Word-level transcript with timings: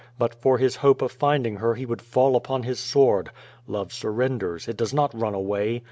But 0.17 0.33
for 0.33 0.57
his 0.57 0.77
hope 0.77 1.03
of 1.03 1.11
finding 1.11 1.57
her 1.57 1.75
he 1.75 1.85
would 1.85 2.01
fall 2.01 2.35
upon 2.35 2.63
his 2.63 2.79
sword. 2.79 3.29
Love 3.67 3.93
surrenders, 3.93 4.67
it 4.67 4.75
does 4.75 4.95
not 4.95 5.13
run 5.13 5.35
away. 5.35 5.79